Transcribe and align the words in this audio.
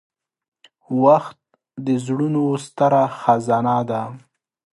•وخت 1.03 1.39
د 1.85 1.87
زړونو 2.05 2.43
ستره 2.65 3.03
خزانه 3.19 3.77
ده. 3.89 4.01